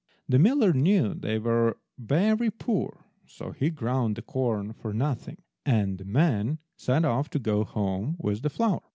[0.27, 5.99] The miller knew they were very poor, so he ground the corn for nothing, and
[5.99, 8.81] the man set off to go home with the flour.